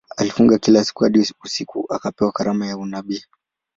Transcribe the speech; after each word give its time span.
Alifunga 0.17 0.57
kila 0.59 0.85
siku 0.85 1.03
hadi 1.03 1.27
usiku 1.43 1.85
akapewa 1.93 2.31
karama 2.31 2.67
ya 2.67 2.77
unabii. 2.77 3.23